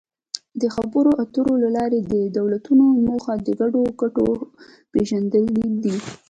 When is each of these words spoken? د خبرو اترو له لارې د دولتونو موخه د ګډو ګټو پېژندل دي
د 0.61 0.63
خبرو 0.75 1.11
اترو 1.23 1.53
له 1.63 1.69
لارې 1.77 1.99
د 2.11 2.13
دولتونو 2.37 2.85
موخه 3.07 3.33
د 3.45 3.49
ګډو 3.59 3.81
ګټو 4.01 4.27
پېژندل 4.91 5.45
دي 5.83 5.95